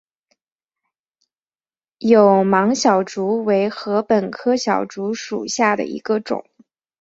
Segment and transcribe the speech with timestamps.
[1.99, 6.43] 有芒筱竹为禾本科筱竹属下的一个种。